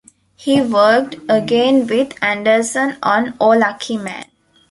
[0.35, 4.25] He worked again with Anderson on O Lucky Man!